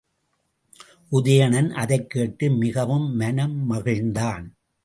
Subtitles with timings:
[1.11, 4.45] உதயணன் அதைக் கேட்டு மிகவும் மனமகிழ்ந்தான்.